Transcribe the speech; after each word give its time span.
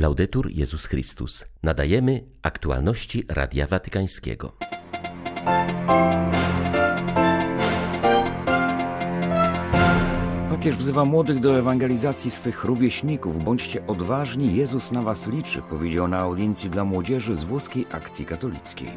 Laudetur 0.00 0.50
Jezus 0.50 0.86
Chrystus. 0.86 1.44
Nadajemy 1.62 2.24
aktualności 2.42 3.24
Radia 3.28 3.66
Watykańskiego. 3.66 4.52
Papież 10.50 10.76
wzywa 10.76 11.04
młodych 11.04 11.40
do 11.40 11.58
ewangelizacji 11.58 12.30
swych 12.30 12.64
rówieśników. 12.64 13.44
Bądźcie 13.44 13.86
odważni, 13.86 14.56
Jezus 14.56 14.92
na 14.92 15.02
was 15.02 15.28
liczy, 15.28 15.62
powiedział 15.62 16.08
na 16.08 16.18
audiencji 16.18 16.70
dla 16.70 16.84
młodzieży 16.84 17.36
z 17.36 17.42
włoskiej 17.42 17.86
akcji 17.90 18.26
katolickiej. 18.26 18.88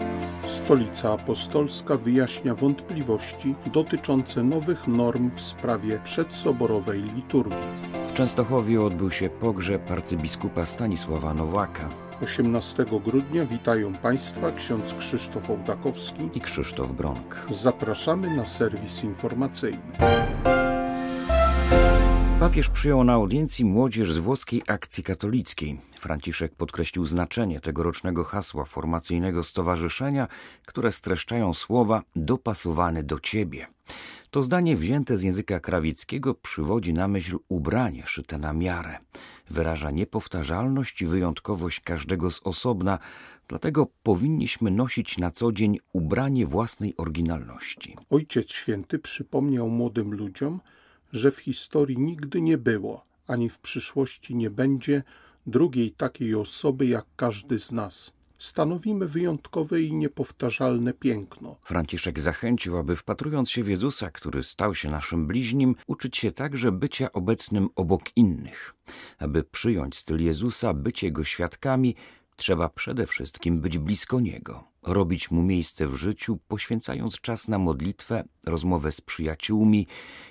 Stolica 0.48 1.14
Apostolska 1.14 1.98
wyjaśnia 1.98 2.56
wątpliwości 2.56 3.56
dotyczące 3.74 4.44
nowych 4.44 4.88
norm 4.88 5.32
w 5.32 5.42
sprawie 5.42 6.00
przedsoborowej 6.04 7.02
liturgii. 7.02 7.93
W 8.14 8.16
Częstochowie 8.16 8.82
odbył 8.82 9.12
się 9.12 9.30
pogrzeb 9.30 9.92
arcybiskupa 9.92 10.66
Stanisława 10.66 11.34
Nowaka. 11.34 11.90
18 12.22 12.86
grudnia 13.06 13.46
witają 13.46 13.94
Państwa 13.94 14.52
ksiądz 14.52 14.94
Krzysztof 14.94 15.50
Ołdakowski 15.50 16.30
i 16.34 16.42
Krzysztof 16.42 16.92
Bronk. 16.92 17.46
Zapraszamy 17.50 18.36
na 18.36 18.46
serwis 18.46 19.04
informacyjny. 19.04 19.82
Papież 22.40 22.70
przyjął 22.70 23.04
na 23.04 23.14
audiencji 23.14 23.66
młodzież 23.66 24.14
z 24.14 24.18
włoskiej 24.18 24.62
akcji 24.68 25.04
katolickiej. 25.04 25.82
Franciszek 26.00 26.56
podkreślił 26.56 27.06
znaczenie 27.06 27.60
tegorocznego 27.60 28.24
hasła 28.24 28.66
formacyjnego 28.66 29.44
stowarzyszenia, 29.44 30.28
które 30.66 30.92
streszczają 30.92 31.54
słowa 31.54 32.02
dopasowany 32.16 33.04
do 33.04 33.20
ciebie. 33.20 33.68
To 34.34 34.44
zdanie 34.44 34.76
wzięte 34.76 35.18
z 35.18 35.22
języka 35.22 35.60
krawieckiego 35.60 36.34
przywodzi 36.34 36.94
na 36.94 37.08
myśl 37.08 37.38
ubranie 37.50 38.04
szyte 38.06 38.38
na 38.38 38.54
miarę. 38.54 38.98
Wyraża 39.50 39.92
niepowtarzalność 39.92 41.02
i 41.02 41.06
wyjątkowość 41.06 41.80
każdego 41.80 42.32
z 42.32 42.40
osobna, 42.44 43.00
dlatego 43.48 43.88
powinniśmy 44.04 44.72
nosić 44.72 45.18
na 45.18 45.32
co 45.32 45.52
dzień 45.52 45.80
ubranie 45.92 46.46
własnej 46.46 46.98
oryginalności. 46.98 47.96
Ojciec 48.10 48.52
Święty 48.52 49.00
przypomniał 49.00 49.70
młodym 49.70 50.14
ludziom, 50.14 50.60
że 51.12 51.32
w 51.32 51.40
historii 51.40 52.00
nigdy 52.00 52.42
nie 52.42 52.58
było, 52.58 53.04
ani 53.28 53.50
w 53.50 53.60
przyszłości 53.60 54.36
nie 54.36 54.50
będzie 54.50 55.04
drugiej 55.48 55.92
takiej 55.92 56.36
osoby 56.36 56.86
jak 56.86 57.06
każdy 57.16 57.60
z 57.60 57.72
nas. 57.72 58.14
Stanowimy 58.44 59.08
wyjątkowe 59.08 59.82
i 59.82 59.94
niepowtarzalne 59.94 60.94
piękno. 60.94 61.56
Franciszek 61.64 62.20
zachęcił, 62.20 62.78
aby 62.78 62.96
wpatrując 62.96 63.50
się 63.50 63.64
w 63.64 63.68
Jezusa, 63.68 64.12
który 64.12 64.44
stał 64.44 64.76
się 64.76 64.90
naszym 64.90 65.28
bliźnim, 65.28 65.76
uczyć 65.88 66.18
się 66.18 66.32
także 66.32 66.72
bycia 66.72 67.12
obecnym 67.12 67.70
obok 67.76 68.18
innych. 68.18 68.76
Aby 69.20 69.44
przyjąć 69.44 69.98
styl 69.98 70.24
Jezusa, 70.24 70.74
być 70.74 71.04
Jego 71.04 71.24
świadkami, 71.24 71.96
trzeba 72.36 72.70
przede 72.70 73.08
wszystkim 73.08 73.62
być 73.62 73.78
blisko 73.78 74.20
Niego 74.20 74.73
robić 74.86 75.32
mu 75.32 75.44
miejsce 75.44 75.88
w 75.88 75.96
życiu, 75.96 76.40
poświęcając 76.48 77.22
czas 77.22 77.48
na 77.48 77.58
modlitwę, 77.58 78.24
rozmowę 78.46 78.92
z 78.92 79.02
przyjaciółmi 79.02 79.88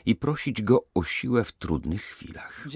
i 0.07 0.17
prosić 0.17 0.63
go 0.63 0.85
o 0.95 1.05
siłę 1.05 1.45
w 1.45 1.53
trudnych 1.53 2.03
chwilach. 2.03 2.67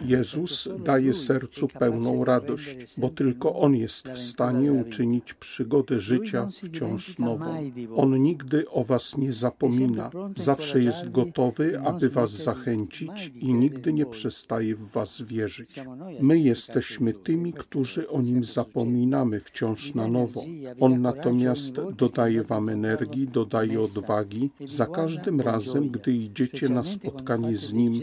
Jezus 0.00 0.68
daje 0.84 1.14
sercu 1.14 1.68
pełną 1.68 2.24
radość, 2.24 2.76
bo 2.96 3.08
tylko 3.08 3.56
On 3.56 3.76
jest 3.76 4.08
w 4.08 4.18
stanie 4.18 4.72
uczynić 4.72 5.34
przygodę 5.34 6.00
życia 6.00 6.48
wciąż 6.62 7.18
nową. 7.18 7.70
On 7.96 8.22
nigdy 8.22 8.70
o 8.70 8.84
Was 8.84 9.16
nie 9.16 9.32
zapomina, 9.32 10.10
zawsze 10.36 10.82
jest 10.82 11.10
gotowy, 11.10 11.80
aby 11.80 12.08
Was 12.08 12.30
zachęcić 12.30 13.32
i 13.34 13.54
nigdy 13.54 13.92
nie 13.92 14.06
przestaje 14.06 14.76
w 14.76 14.92
Was 14.92 15.22
wierzyć. 15.22 15.80
My 16.20 16.38
jesteśmy 16.38 17.12
tymi, 17.12 17.52
którzy 17.52 18.08
o 18.08 18.22
Nim 18.22 18.44
zapominamy 18.56 19.40
wciąż 19.40 19.94
na 19.94 20.08
nowo. 20.08 20.42
On 20.80 21.02
natomiast 21.02 21.74
dodaje 22.02 22.42
Wam 22.42 22.68
energii, 22.68 23.28
dodaje 23.28 23.80
odwagi 23.80 24.50
za 24.64 24.86
każdym 24.86 25.40
razem, 25.40 25.88
gdy 25.90 26.12
idziecie 26.12 26.68
na 26.68 26.84
spotkanie 26.84 27.56
z 27.56 27.72
Nim 27.72 27.94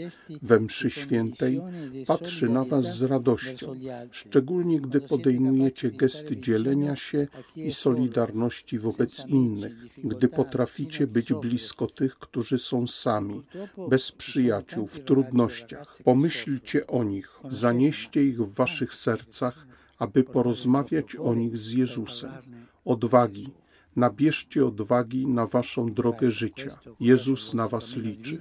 we 0.42 0.60
mszy 0.60 0.90
świętej, 0.90 1.60
patrzy 2.06 2.48
na 2.48 2.64
Was 2.64 2.96
z 2.98 3.02
radością, 3.02 3.74
szczególnie 4.10 4.80
gdy 4.80 5.00
podejmujecie 5.00 5.90
gesty 5.90 6.36
dzielenia 6.36 6.96
się 6.96 7.26
i 7.56 7.72
solidarności 7.72 8.78
wobec 8.78 9.26
innych, 9.26 9.74
gdy 10.04 10.28
potraficie 10.28 11.06
być 11.06 11.32
blisko 11.32 11.86
tych, 11.86 12.18
którzy 12.18 12.58
są 12.58 12.86
sami, 12.86 13.42
bez 13.88 14.12
przyjaciół, 14.12 14.86
w 14.86 15.00
trudnościach. 15.00 15.98
Pomyślcie 16.04 16.86
o 16.86 17.04
nich, 17.04 17.28
zanieście 17.48 18.24
ich 18.24 18.38
w 18.42 18.54
Waszych 18.54 18.94
sercach, 18.94 19.73
aby 19.98 20.24
porozmawiać 20.24 21.16
o 21.16 21.34
nich 21.34 21.56
z 21.56 21.72
Jezusem. 21.72 22.30
Odwagi, 22.84 23.52
nabierzcie 23.96 24.66
odwagi 24.66 25.26
na 25.26 25.46
waszą 25.46 25.92
drogę 25.92 26.30
życia. 26.30 26.78
Jezus 27.00 27.54
na 27.54 27.68
was 27.68 27.96
liczy. 27.96 28.40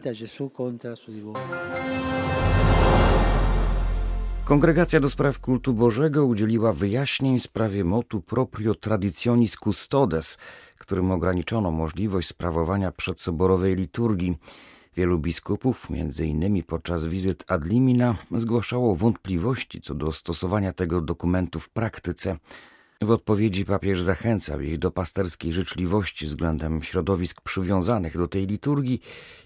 Kongregacja 4.45 4.99
do 4.99 5.09
spraw 5.09 5.39
kultu 5.39 5.73
Bożego 5.73 6.25
udzieliła 6.25 6.73
wyjaśnień 6.73 7.39
w 7.39 7.43
sprawie 7.43 7.83
motu 7.83 8.21
proprio 8.21 8.75
traditionis 8.75 9.55
custodes, 9.63 10.37
którym 10.79 11.11
ograniczono 11.11 11.71
możliwość 11.71 12.27
sprawowania 12.27 12.91
przedsoborowej 12.91 13.75
liturgii. 13.75 14.37
Wielu 14.95 15.19
biskupów, 15.19 15.89
między 15.89 16.25
innymi 16.25 16.63
podczas 16.63 17.07
wizyt 17.07 17.43
ad 17.47 17.65
limina, 17.65 18.15
zgłaszało 18.31 18.95
wątpliwości 18.95 19.81
co 19.81 19.95
do 19.95 20.11
stosowania 20.11 20.73
tego 20.73 21.01
dokumentu 21.01 21.59
w 21.59 21.69
praktyce. 21.69 22.37
W 23.01 23.11
odpowiedzi 23.11 23.65
papież 23.65 24.01
zachęcał 24.01 24.61
ich 24.61 24.77
do 24.77 24.91
pasterskiej 24.91 25.53
życzliwości 25.53 26.25
względem 26.25 26.83
środowisk 26.83 27.41
przywiązanych 27.41 28.17
do 28.17 28.27
tej 28.27 28.47
liturgii 28.47 29.01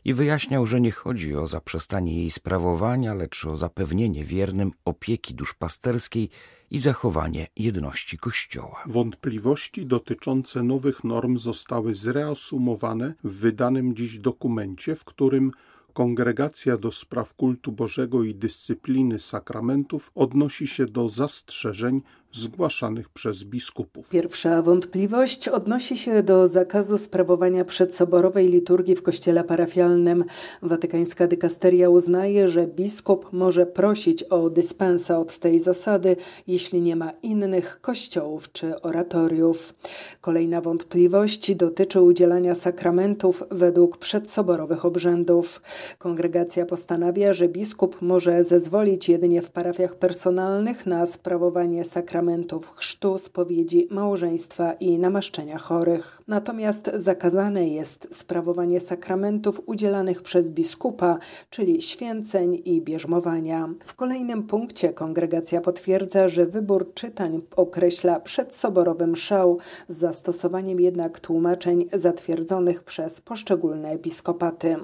i 0.06 0.14
wyjaśniał, 0.14 0.66
że 0.68 0.82
nie 0.82 0.92
chodzi 0.92 1.36
o 1.36 1.48
zaprzestanie 1.48 2.18
jej 2.18 2.32
sprawowania, 2.32 3.14
lecz 3.14 3.46
o 3.46 3.58
zapewnienie 3.58 4.24
wiernym 4.24 4.72
opieki 4.86 5.34
duszpasterskiej 5.34 6.30
i 6.72 6.80
zachowanie 6.80 7.48
jedności 7.56 8.18
Kościoła. 8.18 8.84
Wątpliwości 8.86 9.86
dotyczące 9.86 10.64
nowych 10.64 11.04
norm 11.04 11.38
zostały 11.38 11.94
zreasumowane 11.94 13.14
w 13.24 13.40
wydanym 13.40 13.96
dziś 13.96 14.20
dokumencie, 14.20 14.96
w 14.96 15.06
którym 15.06 15.52
Kongregacja 15.94 16.78
do 16.78 16.92
Spraw 16.92 17.34
Kultu 17.34 17.72
Bożego 17.72 18.24
i 18.24 18.36
Dyscypliny 18.36 19.20
Sakramentów 19.20 20.12
odnosi 20.16 20.68
się 20.68 20.86
do 20.86 21.10
zastrzeżeń 21.10 22.02
zgłaszanych 22.32 23.10
przez 23.10 23.44
biskupów. 23.44 24.10
Pierwsza 24.10 24.62
wątpliwość 24.62 25.48
odnosi 25.48 25.98
się 25.98 26.24
do 26.24 26.48
zakazu 26.48 26.98
sprawowania 26.98 27.66
przedsoborowej 27.66 28.48
liturgii 28.48 28.96
w 28.96 29.04
kościele 29.04 29.44
parafialnym. 29.44 30.26
Watykańska 30.62 31.28
dykasteria 31.28 31.90
uznaje, 31.90 32.48
że 32.48 32.68
biskup 32.68 33.34
może 33.34 33.66
prosić 33.66 34.24
o 34.24 34.50
dyspensę 34.50 35.18
od 35.18 35.40
tej 35.40 35.60
zasady, 35.60 36.16
jeśli 36.48 36.82
nie 36.82 36.96
ma 36.96 37.12
innych 37.24 37.82
kościołów 37.82 38.52
czy 38.52 38.82
oratoriów. 38.82 39.74
Kolejna 40.22 40.62
wątpliwość 40.62 41.56
dotyczy 41.56 42.02
udzielania 42.02 42.56
sakramentów 42.56 43.44
według 43.52 43.98
przedsoborowych 43.98 44.86
obrzędów. 44.86 45.62
Kongregacja 45.98 46.66
postanawia, 46.66 47.34
że 47.34 47.50
biskup 47.50 48.02
może 48.02 48.44
zezwolić 48.44 49.10
jedynie 49.10 49.42
w 49.42 49.52
parafiach 49.52 49.96
personalnych 49.96 50.86
na 50.86 51.06
sprawowanie 51.06 51.84
sakramentów 51.84 52.17
sakramentów 52.18 52.76
chrztu, 52.76 53.18
spowiedzi, 53.18 53.88
małżeństwa 53.92 54.74
i 54.74 55.00
namaszczenia 55.00 55.58
chorych. 55.58 56.22
Natomiast 56.28 56.92
zakazane 56.94 57.68
jest 57.68 58.08
sprawowanie 58.12 58.80
sakramentów 58.80 59.62
udzielanych 59.66 60.22
przez 60.22 60.52
biskupa, 60.52 61.18
czyli 61.50 61.82
święceń 61.82 62.62
i 62.66 62.82
bierzmowania. 62.82 63.70
W 63.84 63.96
kolejnym 63.96 64.44
punkcie 64.44 64.94
kongregacja 64.94 65.62
potwierdza, 65.62 66.28
że 66.28 66.46
wybór 66.46 66.94
czytań 66.94 67.42
określa 67.56 68.20
przedsoborowy 68.20 69.08
mszał, 69.08 69.58
z 69.90 69.98
zastosowaniem 69.98 70.80
jednak 70.80 71.20
tłumaczeń 71.20 71.90
zatwierdzonych 71.94 72.84
przez 72.84 73.22
poszczególne 73.22 73.92
episkopaty. 73.92 74.76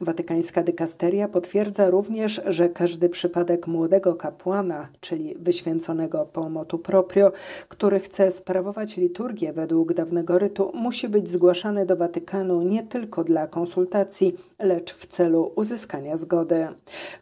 Watykańska 0.00 0.62
dykasteria 0.62 1.28
potwierdza 1.28 1.90
również, 1.90 2.40
że 2.46 2.68
każdy 2.68 3.08
przypadek 3.08 3.66
młodego 3.66 4.14
kapłana, 4.14 4.88
czyli 5.00 5.34
wyświęconego 5.38 6.28
po 6.32 6.48
motu 6.68 6.78
proprio, 6.78 7.32
który 7.68 8.00
chce 8.00 8.30
sprawować 8.30 8.96
liturgię 8.96 9.52
według 9.52 9.94
dawnego 9.94 10.38
rytu, 10.38 10.70
musi 10.74 11.08
być 11.08 11.28
zgłaszany 11.28 11.86
do 11.86 11.96
Watykanu 11.96 12.62
nie 12.62 12.82
tylko 12.82 13.24
dla 13.24 13.46
konsultacji, 13.46 14.36
lecz 14.58 14.94
w 14.94 15.06
celu 15.06 15.52
uzyskania 15.56 16.16
zgody. 16.16 16.68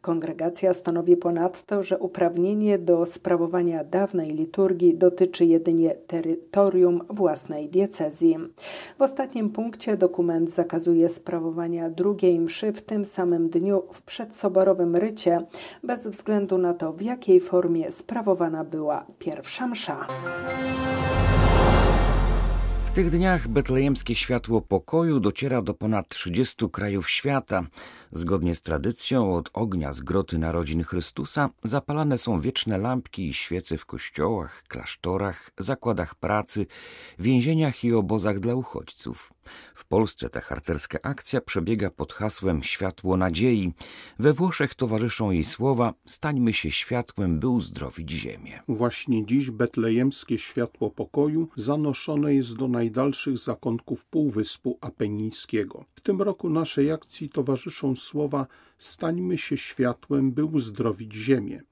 Kongregacja 0.00 0.75
stanowi 0.75 1.16
ponadto, 1.16 1.82
że 1.82 1.98
uprawnienie 1.98 2.78
do 2.78 3.06
sprawowania 3.06 3.84
dawnej 3.84 4.31
liturgii 4.31 4.94
dotyczy 4.94 5.44
jedynie 5.44 5.94
terytorium 6.06 7.00
własnej 7.10 7.69
diecezji. 7.69 8.37
W 8.99 9.02
ostatnim 9.02 9.50
punkcie 9.50 9.96
dokument 9.96 10.50
zakazuje 10.50 11.08
sprawowania 11.08 11.90
drugiej 11.90 12.40
mszy 12.40 12.72
w 12.72 12.82
tym 12.82 13.04
samym 13.04 13.49
dniu 13.49 13.82
w 13.92 14.02
przedsoborowym 14.02 14.96
rycie, 14.96 15.46
bez 15.82 16.06
względu 16.06 16.58
na 16.58 16.75
to, 16.75 16.92
w 16.92 17.02
jakiej 17.02 17.40
formie 17.40 17.90
sprawowana 17.90 18.64
była 18.64 19.06
pierwsza 19.19 19.36
msza 19.67 20.06
tych 22.97 23.11
dniach 23.11 23.49
betlejemskie 23.49 24.15
światło 24.15 24.61
pokoju 24.61 25.21
dociera 25.21 25.62
do 25.62 25.75
ponad 25.75 26.09
30 26.09 26.71
krajów 26.73 27.11
świata. 27.11 27.65
Zgodnie 28.12 28.55
z 28.55 28.62
tradycją 28.62 29.35
od 29.35 29.50
ognia 29.53 29.93
z 29.93 30.00
groty 30.00 30.38
narodzin 30.38 30.82
Chrystusa 30.85 31.50
zapalane 31.62 32.19
są 32.19 32.41
wieczne 32.41 32.79
lampki 32.79 33.29
i 33.29 33.35
świece 33.35 33.79
w 33.79 33.87
kościołach, 33.87 34.62
klasztorach, 34.69 35.50
zakładach 35.58 36.14
pracy, 36.14 36.67
więzieniach 37.19 37.85
i 37.85 37.93
obozach 37.93 38.41
dla 38.41 38.55
uchodźców. 38.55 39.32
W 39.75 39.85
Polsce 39.85 40.31
ta 40.31 40.41
harcerska 40.41 40.99
akcja 41.03 41.41
przebiega 41.41 41.91
pod 41.91 42.12
hasłem 42.12 42.62
Światło 42.62 43.17
nadziei. 43.17 43.73
We 44.19 44.32
Włoszech 44.32 44.75
towarzyszą 44.75 45.31
jej 45.31 45.44
słowa 45.44 45.94
Stańmy 46.06 46.52
się 46.52 46.70
światłem, 46.70 47.41
by 47.41 47.49
uzdrowić 47.49 48.11
ziemię. 48.11 48.62
Właśnie 48.69 49.26
dziś 49.26 49.50
betlejemskie 49.50 50.38
światło 50.38 50.91
pokoju 50.91 51.49
zanoszone 51.56 52.35
jest 52.35 52.56
do 52.56 52.69
najdalszych 52.69 53.38
zakątków 53.38 54.05
Półwyspu 54.05 54.79
Apenińskiego. 54.81 55.85
W 55.94 56.00
tym 56.00 56.23
roku 56.23 56.50
naszej 56.50 56.93
akcji 56.93 57.29
towarzyszą 57.29 57.95
słowa 57.96 58.46
Stańmy 58.78 59.38
się 59.38 59.56
światłem, 59.56 60.32
by 60.32 60.44
uzdrowić 60.44 61.14
ziemię, 61.14 61.62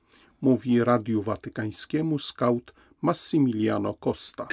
mówi 0.40 0.84
Radiu 0.84 1.22
Watykańskiemu 1.22 2.18
skaut 2.18 2.74
Massimiliano 3.02 3.94
Costa. 3.94 4.48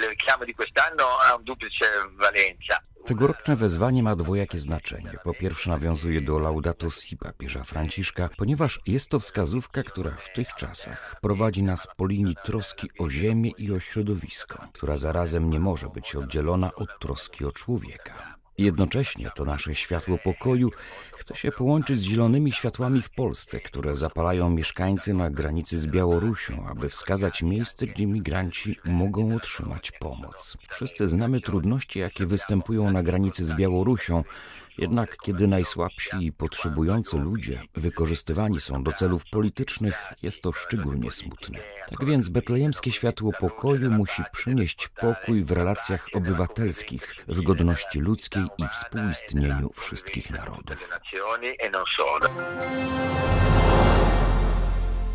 Tegoroczne 3.06 3.56
wezwanie 3.56 4.04
ma 4.04 4.16
dwojakie 4.16 4.58
znaczenie. 4.58 5.12
Po 5.24 5.34
pierwsze 5.34 5.70
nawiązuje 5.70 6.22
do 6.22 6.40
Laudato 6.40 6.90
Si 6.90 7.18
papieża 7.18 7.64
Franciszka, 7.64 8.30
ponieważ 8.38 8.80
jest 8.88 9.10
to 9.10 9.20
wskazówka, 9.20 9.84
która 9.84 10.12
w 10.12 10.34
tych 10.34 10.54
czasach 10.54 11.16
prowadzi 11.22 11.64
nas 11.64 11.88
po 11.98 12.08
linii 12.08 12.36
troski 12.44 12.90
o 13.00 13.10
ziemię 13.10 13.52
i 13.58 13.72
o 13.72 13.80
środowisko, 13.80 14.68
która 14.74 14.98
zarazem 14.98 15.50
nie 15.50 15.60
może 15.60 15.90
być 15.90 16.16
oddzielona 16.16 16.76
od 16.76 17.00
troski 17.00 17.46
o 17.46 17.52
człowieka. 17.52 18.41
Jednocześnie 18.58 19.32
to 19.36 19.46
nasze 19.46 19.76
światło 19.76 20.18
pokoju 20.18 20.70
chce 21.14 21.36
się 21.36 21.52
połączyć 21.52 22.00
z 22.00 22.04
zielonymi 22.04 22.52
światłami 22.52 23.02
w 23.02 23.10
Polsce, 23.10 23.60
które 23.60 23.96
zapalają 23.96 24.50
mieszkańcy 24.50 25.14
na 25.14 25.30
granicy 25.30 25.80
z 25.80 25.86
Białorusią, 25.86 26.68
aby 26.68 26.90
wskazać 26.90 27.42
miejsce, 27.42 27.88
gdzie 27.88 28.08
migranci 28.08 28.80
mogą 28.86 29.36
otrzymać 29.36 29.92
pomoc. 29.92 30.58
Wszyscy 30.70 31.08
znamy 31.08 31.42
trudności, 31.42 32.00
jakie 32.00 32.26
występują 32.26 32.92
na 32.92 33.04
granicy 33.04 33.46
z 33.46 33.52
Białorusią, 33.52 34.24
jednak 34.78 35.18
kiedy 35.18 35.48
najsłabsi 35.48 36.10
i 36.26 36.32
potrzebujący 36.32 37.18
ludzie 37.18 37.62
wykorzystywani 37.74 38.62
są 38.62 38.84
do 38.84 38.92
celów 38.92 39.24
politycznych, 39.32 40.14
jest 40.22 40.42
to 40.42 40.52
szczególnie 40.52 41.12
smutne. 41.12 41.60
Tak 41.90 42.06
więc 42.06 42.30
betlejemskie 42.30 42.92
światło 42.92 43.32
pokoju 43.40 43.92
musi 43.92 44.24
przynieść 44.32 44.88
pokój 44.88 45.44
w 45.44 45.52
relacjach 45.52 46.08
obywatelskich, 46.14 47.16
w 47.28 47.42
godności 47.42 48.00
ludzkiej 48.00 48.44
i 48.58 48.64
współistnieniu 48.68 49.70
wszystkich 49.74 50.32
narodów. 50.32 51.00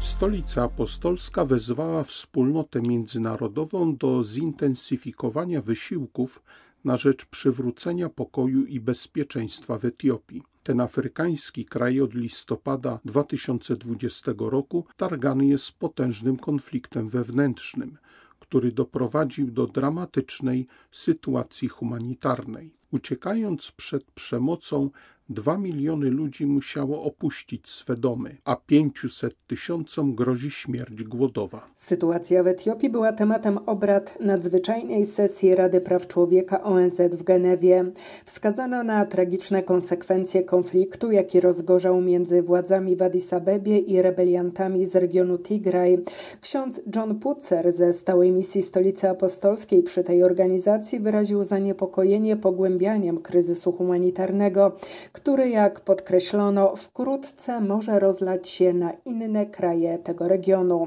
Stolica 0.00 0.62
Apostolska 0.62 1.44
wezwała 1.44 2.05
wspólnotę 2.05 2.81
międzynarodową 2.82 3.97
do 3.97 4.23
zintensyfikowania 4.23 5.61
wysiłków 5.61 6.43
na 6.87 6.97
rzecz 6.97 7.25
przywrócenia 7.25 8.09
pokoju 8.09 8.65
i 8.65 8.81
bezpieczeństwa 8.81 9.79
w 9.79 9.85
Etiopii. 9.85 10.43
Ten 10.62 10.81
afrykański 10.81 11.65
kraj 11.65 12.00
od 12.00 12.15
listopada 12.15 13.00
2020 13.05 14.33
roku 14.38 14.85
targany 14.97 15.47
jest 15.47 15.73
potężnym 15.73 16.37
konfliktem 16.37 17.09
wewnętrznym, 17.09 17.99
który 18.38 18.73
doprowadził 18.73 19.50
do 19.50 19.67
dramatycznej 19.67 20.67
sytuacji 20.91 21.69
humanitarnej. 21.69 22.75
Uciekając 22.91 23.71
przed 23.71 24.05
przemocą, 24.11 24.91
Dwa 25.28 25.58
miliony 25.58 26.11
ludzi 26.11 26.46
musiało 26.46 27.02
opuścić 27.02 27.69
swe 27.69 27.96
domy, 27.96 28.37
a 28.44 28.56
500 28.56 29.46
tysiącom 29.46 30.14
grozi 30.14 30.50
śmierć 30.50 31.05
głodowa. 31.05 31.70
Sytuacja 31.75 32.43
w 32.43 32.46
Etiopii 32.46 32.90
była 32.90 33.12
tematem 33.12 33.58
obrad 33.67 34.20
nadzwyczajnej 34.20 35.06
sesji 35.06 35.55
Rady 35.55 35.81
Praw 35.81 36.06
Człowieka 36.06 36.62
ONZ 36.62 37.00
w 37.12 37.23
Genewie. 37.23 37.84
Wskazano 38.25 38.82
na 38.82 39.06
tragiczne 39.06 39.62
konsekwencje 39.62 40.43
konfliktu, 40.43 41.12
jaki 41.12 41.40
rozgorzał 41.40 42.00
między 42.00 42.43
władzami 42.43 42.96
w 42.96 43.02
Addis 43.02 43.32
Abebie 43.32 43.78
i 43.78 44.02
rebeliantami 44.02 44.87
z 44.87 44.96
regionu 44.96 45.38
Tigraj. 45.38 45.99
Ksiądz 46.40 46.81
John 46.96 47.19
Putzer 47.19 47.73
ze 47.73 47.93
stałej 47.93 48.32
misji 48.32 48.62
Stolicy 48.62 49.08
Apostolskiej 49.08 49.82
przy 49.82 50.05
tej 50.05 50.23
organizacji 50.23 51.00
wyraził 51.00 51.43
zaniepokojenie 51.43 52.37
pogłębianiem 52.37 53.19
kryzysu 53.23 53.73
humanitarnego 53.73 54.76
który, 55.17 55.49
jak 55.49 55.81
podkreślono, 55.81 56.77
wkrótce 56.77 57.61
może 57.61 58.01
rozlać 58.01 58.49
się 58.49 58.73
na 58.75 58.93
inne 59.05 59.47
kraje 59.47 59.99
tego 59.99 60.29
regionu. 60.29 60.87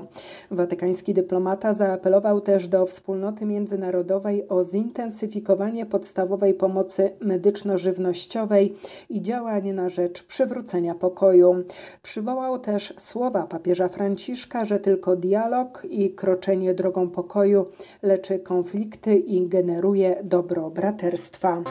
Watykański 0.52 1.14
dyplomata 1.14 1.74
zaapelował 1.74 2.42
też 2.42 2.68
do 2.68 2.86
wspólnoty 2.86 3.46
międzynarodowej 3.46 4.50
o 4.50 4.64
zintensyfikowanie 4.64 5.86
podstawowej 5.86 6.54
pomocy 6.54 7.12
medyczno-żywnościowej 7.22 8.76
i 9.10 9.22
działań 9.22 9.72
na 9.74 9.90
rzecz 9.90 10.24
przywrócenia 10.24 10.96
pokoju. 10.96 11.64
Przywołał 12.02 12.60
też 12.60 12.94
słowa 12.98 13.48
papieża 13.48 13.88
Franciszka, 13.88 14.66
że 14.66 14.80
tylko 14.80 15.16
dialog 15.16 15.88
i 15.90 16.14
kroczenie 16.14 16.74
drogą 16.74 17.10
pokoju 17.10 17.66
leczy 18.02 18.40
konflikty 18.40 19.18
i 19.18 19.48
generuje 19.48 20.20
dobro 20.24 20.70
braterstwa. 20.70 21.64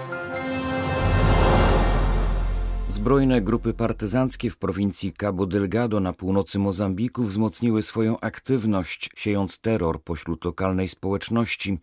Zbrojne 2.90 3.40
grupy 3.40 3.75
partyzanckie 3.75 4.50
w 4.50 4.56
prowincji 4.56 5.12
Cabo 5.12 5.46
Delgado 5.46 6.00
na 6.00 6.12
północy 6.12 6.58
Mozambiku 6.58 7.25
wzmocniły 7.25 7.82
swoją 7.82 8.20
aktywność, 8.20 9.11
siejąc 9.17 9.58
terror 9.58 10.02
pośród 10.02 10.44
lokalnej 10.44 10.88
społeczności. 10.88 11.79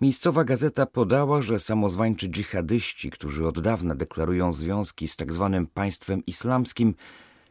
Miejscowa 0.00 0.44
gazeta 0.44 0.86
podała, 0.86 1.42
że 1.42 1.60
samozwańczy 1.60 2.28
dżihadyści, 2.28 3.10
którzy 3.10 3.46
od 3.46 3.60
dawna 3.60 3.94
deklarują 3.94 4.52
związki 4.52 5.08
z 5.08 5.16
tzw. 5.16 5.50
Tak 5.52 5.74
państwem 5.74 6.22
islamskim, 6.26 6.94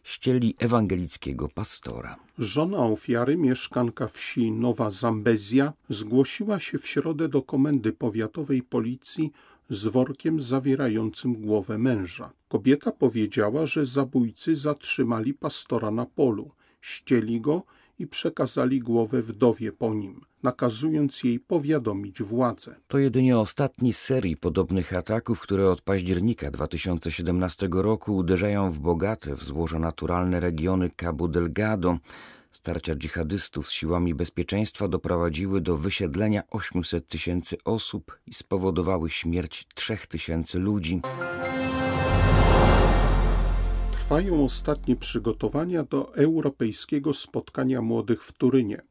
ścieli 0.03 0.55
ewangelickiego 0.59 1.49
pastora. 1.49 2.15
Żona 2.37 2.77
ofiary, 2.77 3.37
mieszkanka 3.37 4.07
wsi 4.07 4.51
Nowa 4.51 4.91
Zambezja, 4.91 5.73
zgłosiła 5.89 6.59
się 6.59 6.79
w 6.79 6.87
środę 6.87 7.29
do 7.29 7.41
komendy 7.41 7.93
powiatowej 7.93 8.61
policji 8.63 9.31
z 9.69 9.87
workiem 9.87 10.39
zawierającym 10.39 11.33
głowę 11.33 11.77
męża. 11.77 12.31
Kobieta 12.47 12.91
powiedziała, 12.91 13.65
że 13.65 13.85
zabójcy 13.85 14.55
zatrzymali 14.55 15.33
pastora 15.33 15.91
na 15.91 16.05
polu, 16.05 16.51
ścieli 16.81 17.41
go 17.41 17.63
i 17.99 18.07
przekazali 18.07 18.79
głowę 18.79 19.21
wdowie 19.21 19.71
po 19.71 19.93
nim, 19.93 20.21
nakazując 20.43 21.23
jej 21.23 21.39
powiadomić 21.39 22.21
władze. 22.21 22.75
To 22.87 22.97
jedynie 22.97 23.37
ostatni 23.37 23.93
z 23.93 23.99
serii 23.99 24.37
podobnych 24.37 24.93
ataków, 24.93 25.41
które 25.41 25.69
od 25.69 25.81
października 25.81 26.51
2017 26.51 27.69
roku 27.71 28.15
uderzają 28.15 28.71
w 28.71 28.79
bogate 28.79 29.35
w 29.35 29.43
złoże 29.43 29.79
naturalne 29.79 30.39
regiony 30.39 30.89
Cabo 30.97 31.27
Delgado, 31.27 31.97
Starcia 32.51 32.95
dżihadystów 32.95 33.67
z 33.67 33.71
siłami 33.71 34.15
bezpieczeństwa 34.15 34.87
doprowadziły 34.87 35.61
do 35.61 35.77
wysiedlenia 35.77 36.43
800 36.49 37.07
tysięcy 37.07 37.57
osób 37.65 38.19
i 38.25 38.33
spowodowały 38.33 39.09
śmierć 39.09 39.67
3 39.75 39.97
tysięcy 40.09 40.59
ludzi. 40.59 41.01
Trwają 43.91 44.45
ostatnie 44.45 44.95
przygotowania 44.95 45.83
do 45.83 46.15
europejskiego 46.15 47.13
spotkania 47.13 47.81
młodych 47.81 48.23
w 48.23 48.31
Turynie. 48.31 48.81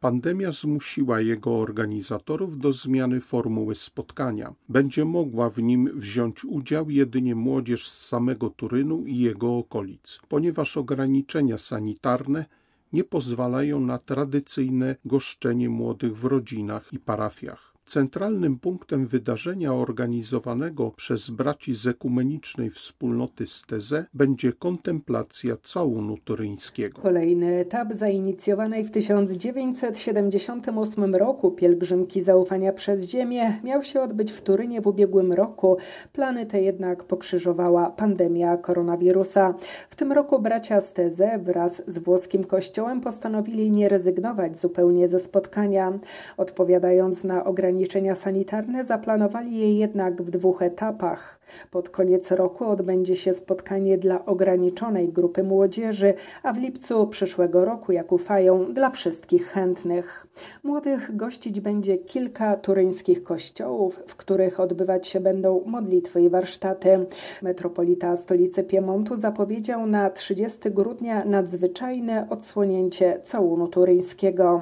Pandemia 0.00 0.52
zmusiła 0.52 1.20
jego 1.20 1.58
organizatorów 1.58 2.58
do 2.58 2.72
zmiany 2.72 3.20
formuły 3.20 3.74
spotkania. 3.74 4.54
Będzie 4.68 5.04
mogła 5.04 5.50
w 5.50 5.58
nim 5.58 5.90
wziąć 5.94 6.44
udział 6.44 6.90
jedynie 6.90 7.34
młodzież 7.34 7.88
z 7.88 8.06
samego 8.06 8.50
Turynu 8.50 9.04
i 9.06 9.18
jego 9.18 9.58
okolic, 9.58 10.20
ponieważ 10.28 10.76
ograniczenia 10.76 11.58
sanitarne 11.58 12.44
nie 12.92 13.04
pozwalają 13.04 13.80
na 13.80 13.98
tradycyjne 13.98 14.96
goszczenie 15.04 15.68
młodych 15.68 16.16
w 16.16 16.24
rodzinach 16.24 16.92
i 16.92 16.98
parafiach. 16.98 17.69
Centralnym 17.90 18.58
punktem 18.58 19.06
wydarzenia 19.06 19.74
organizowanego 19.74 20.90
przez 20.90 21.30
braci 21.30 21.74
z 21.74 21.86
ekumenicznej 21.86 22.70
wspólnoty 22.70 23.46
Steze 23.46 24.04
będzie 24.14 24.52
kontemplacja 24.52 25.56
całunu 25.62 26.16
toryńskiego. 26.24 27.02
Kolejny 27.02 27.58
etap 27.58 27.92
zainicjowanej 27.92 28.84
w 28.84 28.90
1978 28.90 31.14
roku 31.14 31.50
pielgrzymki 31.50 32.20
zaufania 32.20 32.72
przez 32.72 33.08
ziemię 33.08 33.60
miał 33.64 33.82
się 33.82 34.02
odbyć 34.02 34.32
w 34.32 34.40
Turynie 34.40 34.80
w 34.80 34.86
ubiegłym 34.86 35.32
roku. 35.32 35.76
Plany 36.12 36.46
te 36.46 36.62
jednak 36.62 37.04
pokrzyżowała 37.04 37.90
pandemia 37.90 38.56
koronawirusa. 38.56 39.54
W 39.88 39.96
tym 39.96 40.12
roku 40.12 40.42
bracia 40.42 40.80
Steze 40.80 41.38
wraz 41.38 41.82
z 41.86 41.98
włoskim 41.98 42.44
kościołem 42.44 43.00
postanowili 43.00 43.70
nie 43.70 43.88
rezygnować 43.88 44.58
zupełnie 44.58 45.08
ze 45.08 45.18
spotkania. 45.18 45.98
Odpowiadając 46.36 47.24
na 47.24 47.44
ograniczenia 47.44 47.79
ograniczenia 47.80 48.14
sanitarne 48.14 48.84
zaplanowali 48.84 49.58
je 49.58 49.78
jednak 49.78 50.22
w 50.22 50.30
dwóch 50.30 50.62
etapach. 50.62 51.40
Pod 51.70 51.88
koniec 51.88 52.30
roku 52.30 52.64
odbędzie 52.64 53.16
się 53.16 53.34
spotkanie 53.34 53.98
dla 53.98 54.24
ograniczonej 54.24 55.08
grupy 55.08 55.42
młodzieży, 55.42 56.14
a 56.42 56.52
w 56.52 56.58
lipcu 56.58 57.06
przyszłego 57.06 57.64
roku, 57.64 57.92
jak 57.92 58.12
ufają, 58.12 58.74
dla 58.74 58.90
wszystkich 58.90 59.46
chętnych. 59.46 60.26
Młodych 60.62 61.16
gościć 61.16 61.60
będzie 61.60 61.98
kilka 61.98 62.56
turyńskich 62.56 63.22
kościołów, 63.22 64.02
w 64.06 64.16
których 64.16 64.60
odbywać 64.60 65.08
się 65.08 65.20
będą 65.20 65.62
modlitwy 65.66 66.22
i 66.22 66.28
warsztaty. 66.28 67.06
Metropolita 67.42 68.16
stolicy 68.16 68.64
Piemontu 68.64 69.16
zapowiedział 69.16 69.86
na 69.86 70.10
30 70.10 70.70
grudnia 70.70 71.24
nadzwyczajne 71.24 72.26
odsłonięcie 72.30 73.20
całunu 73.22 73.68
turyńskiego. 73.68 74.60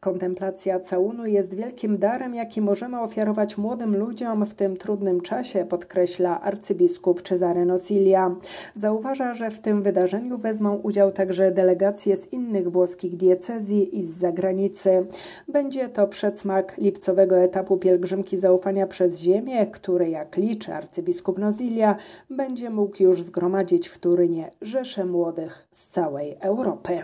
Kontemplacja 0.00 0.80
całunu 0.80 1.26
jest 1.26 1.54
wielkim 1.54 1.98
darem, 1.98 2.34
jaki 2.34 2.49
jaki 2.50 2.60
możemy 2.60 3.00
ofiarować 3.00 3.58
młodym 3.58 3.96
ludziom 3.96 4.46
w 4.46 4.54
tym 4.54 4.76
trudnym 4.76 5.20
czasie, 5.20 5.64
podkreśla 5.64 6.40
arcybiskup 6.40 7.22
Cesare 7.22 7.66
Nosilia. 7.66 8.34
Zauważa, 8.74 9.34
że 9.34 9.50
w 9.50 9.58
tym 9.58 9.82
wydarzeniu 9.82 10.38
wezmą 10.38 10.74
udział 10.76 11.12
także 11.12 11.50
delegacje 11.50 12.16
z 12.16 12.32
innych 12.32 12.72
włoskich 12.72 13.16
diecezji 13.16 13.98
i 13.98 14.02
z 14.02 14.18
zagranicy. 14.18 15.06
Będzie 15.48 15.88
to 15.88 16.06
przedsmak 16.06 16.78
lipcowego 16.78 17.38
etapu 17.38 17.76
pielgrzymki 17.76 18.36
zaufania 18.36 18.86
przez 18.86 19.20
ziemię, 19.20 19.66
który, 19.66 20.08
jak 20.08 20.36
liczy 20.36 20.74
arcybiskup 20.74 21.38
Nosilia, 21.38 21.96
będzie 22.30 22.70
mógł 22.70 23.02
już 23.02 23.22
zgromadzić 23.22 23.88
w 23.88 23.98
Turynie 23.98 24.50
rzesze 24.62 25.04
młodych 25.04 25.68
z 25.72 25.88
całej 25.88 26.36
Europy. 26.40 27.02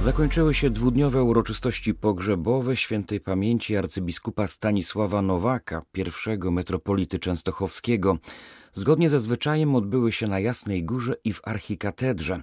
Zakończyły 0.00 0.54
się 0.54 0.70
dwudniowe 0.70 1.22
uroczystości 1.22 1.94
pogrzebowe 1.94 2.76
świętej 2.76 3.20
pamięci 3.20 3.76
arcybiskupa 3.76 4.46
Stanisława 4.46 5.22
Nowaka, 5.22 5.82
pierwszego 5.92 6.50
metropolity 6.50 7.18
częstochowskiego. 7.18 8.18
Zgodnie 8.74 9.10
ze 9.10 9.20
zwyczajem 9.20 9.74
odbyły 9.74 10.12
się 10.12 10.26
na 10.26 10.40
Jasnej 10.40 10.84
Górze 10.84 11.14
i 11.24 11.32
w 11.32 11.40
archikatedrze. 11.44 12.42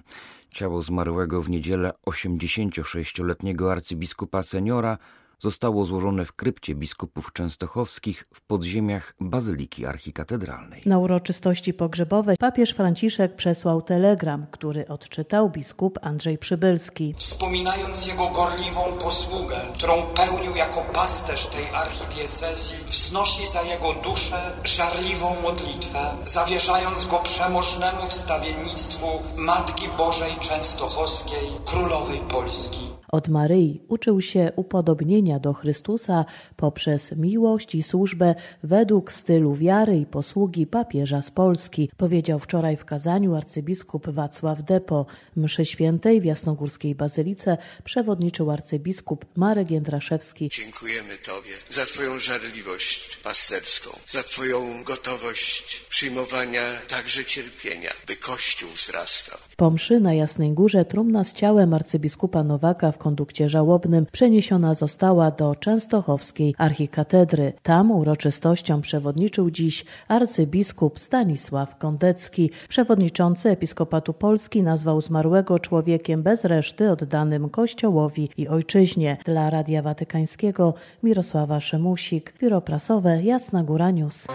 Ciało 0.50 0.82
zmarłego 0.82 1.42
w 1.42 1.50
niedzielę 1.50 1.92
86-letniego 2.06 3.72
arcybiskupa 3.72 4.42
seniora 4.42 4.98
zostało 5.38 5.86
złożone 5.86 6.24
w 6.24 6.32
krypcie 6.32 6.74
biskupów 6.74 7.32
częstochowskich 7.32 8.24
w 8.34 8.40
podziemiach 8.40 9.14
Bazyliki 9.20 9.86
Archikatedralnej. 9.86 10.82
Na 10.86 10.98
uroczystości 10.98 11.74
pogrzebowe 11.74 12.34
papież 12.38 12.70
Franciszek 12.70 13.36
przesłał 13.36 13.82
telegram, 13.82 14.46
który 14.50 14.88
odczytał 14.88 15.50
biskup 15.50 15.98
Andrzej 16.02 16.38
Przybylski. 16.38 17.14
Wspominając 17.16 18.06
jego 18.06 18.28
gorliwą 18.30 18.82
posługę, 19.02 19.56
którą 19.74 20.02
pełnił 20.02 20.56
jako 20.56 20.80
pasterz 20.94 21.46
tej 21.46 21.66
archidiecezji, 21.74 22.76
wznosi 22.88 23.46
za 23.46 23.62
jego 23.62 23.94
duszę 23.94 24.52
żarliwą 24.64 25.36
modlitwę, 25.42 26.16
zawierzając 26.24 27.06
go 27.06 27.18
przemożnemu 27.18 28.08
wstawiennictwu 28.08 29.06
Matki 29.36 29.88
Bożej 29.98 30.32
Częstochowskiej, 30.40 31.48
Królowej 31.64 32.20
Polski. 32.20 32.87
Od 33.08 33.28
Maryi 33.28 33.80
uczył 33.88 34.20
się 34.20 34.52
upodobnienia 34.56 35.38
do 35.38 35.52
Chrystusa 35.52 36.24
poprzez 36.56 37.12
miłość 37.12 37.74
i 37.74 37.82
służbę 37.82 38.34
według 38.62 39.12
stylu 39.12 39.54
wiary 39.54 39.96
i 39.96 40.06
posługi 40.06 40.66
papieża 40.66 41.22
z 41.22 41.30
Polski, 41.30 41.90
powiedział 41.96 42.38
wczoraj 42.38 42.76
w 42.76 42.84
kazaniu 42.84 43.34
arcybiskup 43.34 44.08
Wacław 44.10 44.62
Depo. 44.62 45.06
Mszy 45.36 45.64
świętej 45.64 46.20
w 46.20 46.24
Jasnogórskiej 46.24 46.94
Bazylice 46.94 47.56
przewodniczył 47.84 48.50
arcybiskup 48.50 49.24
Marek 49.36 49.70
Jędraszewski. 49.70 50.48
Dziękujemy 50.48 51.18
Tobie 51.26 51.52
za 51.70 51.86
Twoją 51.86 52.18
żarliwość 52.18 53.16
pasterską, 53.16 53.90
za 54.06 54.22
Twoją 54.22 54.84
gotowość 54.84 55.86
przyjmowania 55.88 56.62
także 56.88 57.24
cierpienia, 57.24 57.90
by 58.06 58.16
Kościół 58.16 58.70
wzrastał. 58.70 59.38
Po 59.56 59.70
mszy 59.70 60.00
na 60.00 60.14
Jasnej 60.14 60.52
Górze 60.52 60.84
trumna 60.84 61.24
z 61.24 61.32
ciałem 61.32 61.74
arcybiskupa 61.74 62.44
Nowaka 62.44 62.92
w 62.92 62.97
kondukcie 62.98 63.48
żałobnym 63.48 64.06
przeniesiona 64.12 64.74
została 64.74 65.30
do 65.30 65.54
Częstochowskiej 65.54 66.54
Archikatedry. 66.58 67.52
Tam 67.62 67.90
uroczystością 67.90 68.80
przewodniczył 68.80 69.50
dziś 69.50 69.84
arcybiskup 70.08 70.98
Stanisław 70.98 71.78
Kondecki. 71.78 72.50
Przewodniczący 72.68 73.50
Episkopatu 73.50 74.12
Polski 74.12 74.62
nazwał 74.62 75.00
zmarłego 75.00 75.58
człowiekiem 75.58 76.22
bez 76.22 76.44
reszty 76.44 76.90
oddanym 76.90 77.48
Kościołowi 77.48 78.28
i 78.36 78.48
ojczyźnie. 78.48 79.16
Dla 79.24 79.50
Radia 79.50 79.82
Watykańskiego 79.82 80.74
Mirosława 81.02 81.60
Szemusik, 81.60 82.34
biuro 82.40 82.60
prasowe 82.60 83.22
Jasna 83.22 83.64
Góra 83.64 83.90
News. 83.90 84.26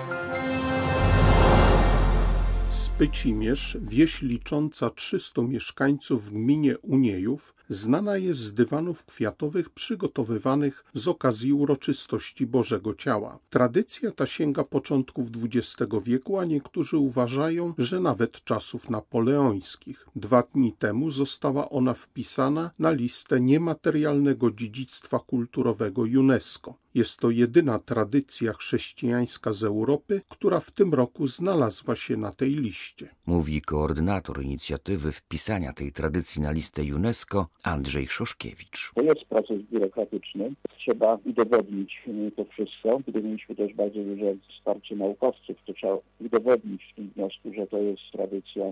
Spycimierz, 2.73 3.77
wieś 3.81 4.21
licząca 4.21 4.89
300 4.89 5.41
mieszkańców 5.41 6.25
w 6.25 6.31
gminie 6.31 6.77
Uniejów, 6.77 7.55
znana 7.69 8.17
jest 8.17 8.39
z 8.39 8.53
dywanów 8.53 9.05
kwiatowych 9.05 9.69
przygotowywanych 9.69 10.83
z 10.93 11.07
okazji 11.07 11.53
uroczystości 11.53 12.45
Bożego 12.45 12.95
Ciała. 12.95 13.39
Tradycja 13.49 14.11
ta 14.11 14.25
sięga 14.25 14.63
początków 14.63 15.27
XX 15.43 15.93
wieku, 16.03 16.39
a 16.39 16.45
niektórzy 16.45 16.97
uważają, 16.97 17.73
że 17.77 17.99
nawet 17.99 18.43
czasów 18.43 18.89
napoleońskich. 18.89 20.07
Dwa 20.15 20.43
dni 20.53 20.73
temu 20.73 21.09
została 21.09 21.69
ona 21.69 21.93
wpisana 21.93 22.71
na 22.79 22.91
listę 22.91 23.41
niematerialnego 23.41 24.51
dziedzictwa 24.51 25.19
kulturowego 25.19 26.01
UNESCO. 26.01 26.83
Jest 26.93 27.19
to 27.19 27.29
jedyna 27.29 27.79
tradycja 27.79 28.53
chrześcijańska 28.53 29.53
z 29.53 29.63
Europy, 29.63 30.21
która 30.29 30.59
w 30.59 30.71
tym 30.71 30.93
roku 30.93 31.27
znalazła 31.27 31.95
się 31.95 32.17
na 32.17 32.31
tej 32.31 32.49
liście. 32.49 33.15
Mówi 33.25 33.61
koordynator 33.61 34.43
inicjatywy 34.43 35.11
wpisania 35.11 35.73
tej 35.73 35.91
tradycji 35.91 36.41
na 36.41 36.51
listę 36.51 36.81
UNESCO 36.95 37.47
Andrzej 37.63 38.07
Szoszkiewicz. 38.07 38.91
To 38.95 39.01
jest 39.01 39.25
proces 39.25 39.61
biurokratyczny. 39.71 40.51
Trzeba 40.77 41.17
udowodnić 41.25 42.03
to 42.35 42.45
wszystko. 42.45 42.99
Gdy 43.07 43.23
mieliśmy 43.23 43.55
też 43.55 43.73
bardzo 43.73 43.99
duże 44.03 44.35
wsparcie 44.49 44.95
naukowców, 44.95 45.57
to 45.65 45.73
trzeba 45.73 45.97
udowodnić 46.21 46.81
w 46.91 46.95
tym 46.95 47.09
wniosku, 47.15 47.53
że 47.53 47.67
to 47.67 47.77
jest 47.77 48.01
tradycja, 48.11 48.63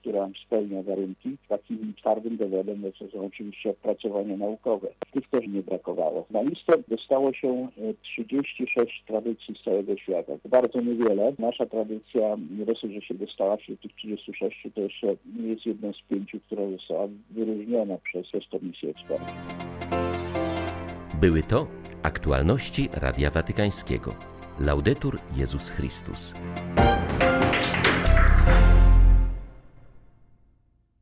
która 0.00 0.28
spełnia 0.46 0.82
warunki. 0.82 1.36
Takim 1.48 1.94
twardym 1.96 2.36
dowodem 2.36 2.92
to 2.98 3.08
są 3.08 3.26
oczywiście 3.26 3.70
opracowania 3.70 4.36
naukowe. 4.36 4.88
Tych 5.12 5.28
też 5.28 5.46
nie 5.48 5.62
brakowało. 5.62 6.26
Na 6.30 6.42
listę 6.42 6.72
dostało 6.88 7.32
się 7.32 7.68
36 8.02 9.04
tradycji 9.06 9.54
z 9.60 9.64
całego 9.64 9.96
świata. 9.96 10.32
Bardzo 10.44 10.80
niewiele. 10.80 11.32
Nasza 11.38 11.66
tradycja, 11.66 12.36
nie 12.58 12.64
dosyć, 12.64 12.92
że 12.92 13.00
się 13.00 13.14
dostała 13.14 13.56
wśród 13.56 13.80
tych 13.80 13.94
36, 13.94 14.68
to 14.74 14.80
jeszcze 14.80 15.16
nie 15.40 15.48
jest 15.48 15.66
jedną 15.66 15.92
z 15.92 16.00
pięciu, 16.08 16.40
która 16.40 16.70
została 16.70 17.08
wyróżniona 17.30 17.96
przez 18.40 18.50
Komisję 18.50 18.90
Ekspertów. 18.90 19.28
Były 21.20 21.42
to 21.42 21.66
aktualności 22.02 22.88
Radia 22.92 23.30
Watykańskiego. 23.30 24.14
Laudetur 24.60 25.18
Jezus 25.36 25.70
Chrystus. 25.70 26.34